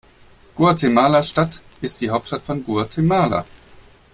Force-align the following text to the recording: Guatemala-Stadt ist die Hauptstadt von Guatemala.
Guatemala-Stadt 0.55 1.61
ist 1.81 2.01
die 2.01 2.09
Hauptstadt 2.09 2.41
von 2.41 2.63
Guatemala. 2.65 3.45